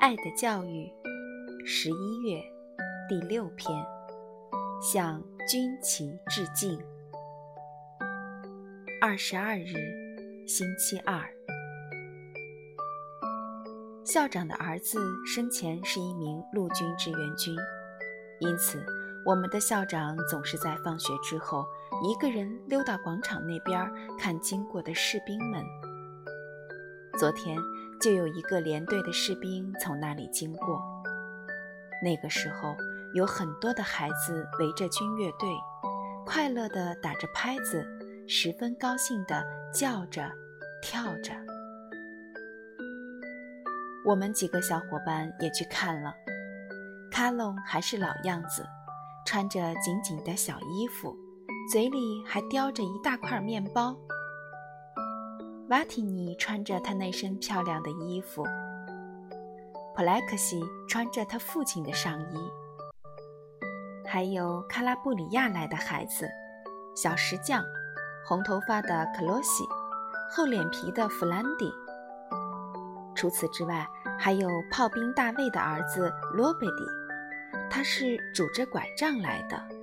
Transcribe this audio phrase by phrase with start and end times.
[0.00, 0.88] 爱的教育》
[1.66, 2.40] 十一月
[3.08, 3.84] 第六篇，
[4.80, 6.80] 向军旗致敬。
[9.00, 9.74] 二十二日，
[10.46, 11.20] 星期二。
[14.04, 17.56] 校长的儿子生前是一名陆军志愿军，
[18.38, 18.80] 因此
[19.26, 21.66] 我们的校长总是在放学之后
[22.04, 25.60] 一个人溜到广场那边看经过的士兵们。
[27.18, 27.58] 昨天
[28.00, 30.80] 就有一个连队的士兵从那里经过，
[32.02, 32.76] 那个时候
[33.12, 35.48] 有很多的孩子围着军乐队，
[36.24, 37.84] 快乐地打着拍子，
[38.28, 40.30] 十分高兴地叫着、
[40.80, 41.32] 跳着。
[44.06, 46.14] 我们几个小伙伴也去看了，
[47.10, 48.64] 卡隆还是老样子，
[49.26, 51.16] 穿着紧紧的小衣服，
[51.72, 53.96] 嘴里还叼着一大块面包。
[55.68, 58.42] 瓦提尼穿着他那身漂亮的衣服，
[59.94, 62.38] 普莱克西穿着他父亲的上衣，
[64.06, 66.26] 还有卡拉布里亚来的孩子，
[66.96, 67.62] 小石匠，
[68.26, 69.62] 红头发的克罗西，
[70.30, 71.70] 厚脸皮的弗兰迪。
[73.14, 73.86] 除此之外，
[74.18, 76.86] 还有炮兵大卫的儿子罗贝蒂，
[77.68, 79.77] 他是拄着拐杖来的。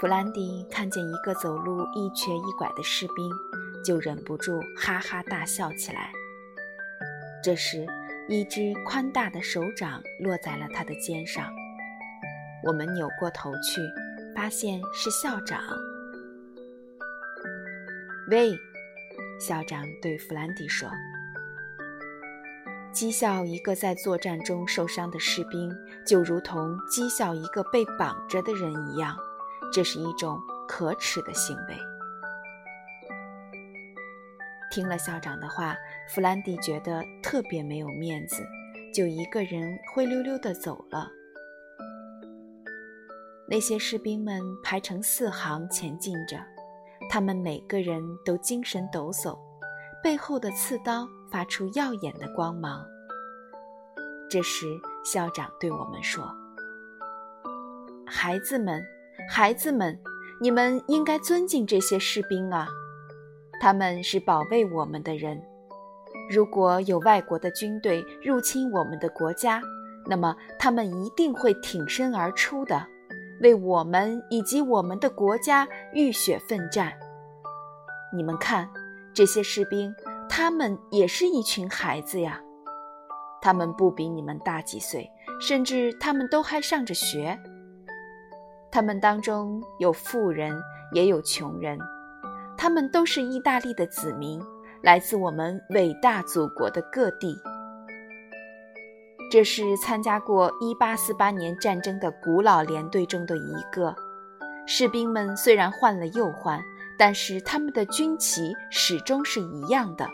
[0.00, 3.28] 弗兰迪看见一个走路一瘸一拐的士兵，
[3.84, 6.12] 就忍不住哈哈大笑起来。
[7.42, 7.84] 这时，
[8.28, 11.52] 一只宽大的手掌落在了他的肩上，
[12.64, 13.80] 我们扭过头去，
[14.36, 15.60] 发现是校长。
[18.30, 18.56] 喂。
[19.40, 20.88] 校长对弗兰迪说
[22.94, 25.72] ：“讥笑一个在作战中受伤的士兵，
[26.04, 29.16] 就如同讥笑一个被绑着的人一样，
[29.72, 31.76] 这是一种可耻的行为。”
[34.70, 35.76] 听了校长的话，
[36.08, 38.46] 弗兰迪觉得特别没有面子，
[38.94, 41.10] 就一个人灰溜溜地走了。
[43.48, 46.38] 那些士兵们排成四行前进着。
[47.10, 49.38] 他们每个人都精神抖擞，
[50.02, 52.84] 背后的刺刀发出耀眼的光芒。
[54.28, 54.66] 这时，
[55.02, 56.30] 校长对我们说
[58.06, 58.84] ：“孩子们，
[59.30, 59.96] 孩子们，
[60.40, 62.66] 你们应该尊敬这些士兵啊！
[63.60, 65.38] 他们是保卫我们的人。
[66.30, 69.60] 如果有外国的军队入侵我们的国家，
[70.06, 72.86] 那么他们一定会挺身而出的。”
[73.40, 76.92] 为我们以及我们的国家浴血奋战。
[78.12, 78.68] 你们看，
[79.14, 79.94] 这些士兵，
[80.28, 82.40] 他们也是一群孩子呀。
[83.40, 85.08] 他们不比你们大几岁，
[85.40, 87.38] 甚至他们都还上着学。
[88.70, 90.54] 他们当中有富人，
[90.92, 91.78] 也有穷人。
[92.56, 94.42] 他们都是意大利的子民，
[94.82, 97.36] 来自我们伟大祖国的各地。
[99.30, 103.94] 这是参加过1848年战争的古老连队中的一个。
[104.66, 106.60] 士兵们虽然换了又换，
[106.98, 110.08] 但是他们的军旗始终是一样的。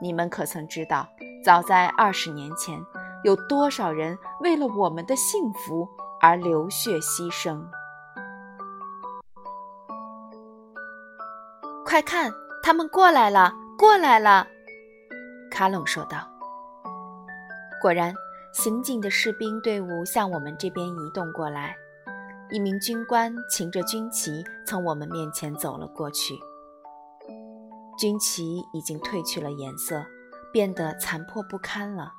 [0.00, 1.08] 你们可曾知道，
[1.44, 2.80] 早在二十年前，
[3.24, 5.88] 有多少人为了我们的幸福
[6.20, 7.62] 而流血牺牲？
[11.84, 14.46] 快看，他们过来了，过来了！
[15.50, 16.28] 卡隆说道。
[17.80, 18.14] 果然，
[18.52, 21.76] 行进的士兵队伍向我们这边移动过来。
[22.50, 26.34] 一名军官擎着军旗从我们面前走了过去。
[27.98, 30.04] 军旗已经褪去了颜色，
[30.52, 32.12] 变得残破不堪了。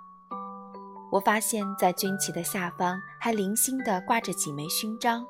[1.11, 5.25] 我发现，在军旗的下方还零星地挂着几枚勋章。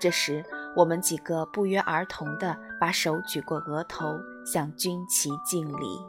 [0.00, 0.44] 这时，
[0.76, 6.04] 我们几个不约而同地把手举过额头，向军旗敬礼。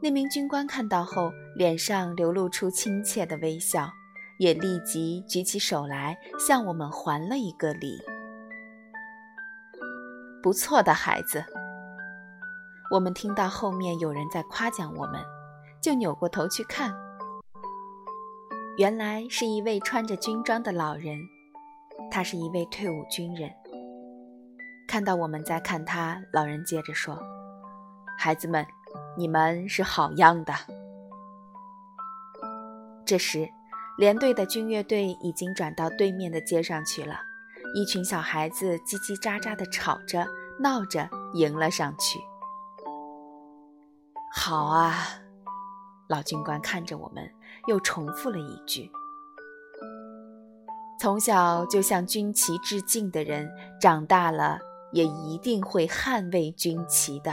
[0.00, 3.90] 那名军官看到后，脸上流露出亲切的微笑，
[4.38, 8.02] 也立即举起手来向我们还了一个礼。
[10.42, 11.44] 不错的孩子，
[12.90, 15.20] 我们听到后面有人在夸奖我们，
[15.84, 16.94] 就扭过头去看，
[18.78, 21.18] 原来是一位穿着军装的老人，
[22.10, 23.50] 他是一位退伍军人。
[24.88, 27.18] 看到我们在看他，老人接着说
[28.16, 28.66] ：“孩子们。”
[29.18, 30.54] 你们是好样的。
[33.04, 33.48] 这时，
[33.98, 37.20] 连队的军乐队已经转到对面的街上去了。
[37.74, 40.26] 一群小孩子叽叽喳喳地吵着、
[40.58, 42.18] 闹着，迎了上去。
[44.32, 44.94] 好啊，
[46.08, 47.28] 老军官看着我们，
[47.66, 48.90] 又重复了一句
[51.00, 54.58] ：“从小就向军旗致敬的人，长大了
[54.92, 57.32] 也一定会捍卫军旗的。”